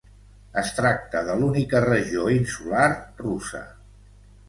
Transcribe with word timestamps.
Es 0.61 0.71
tracta 0.77 1.21
de 1.27 1.35
l'única 1.43 1.83
regió 1.85 2.27
insular 2.39 2.91
russa. 3.25 3.67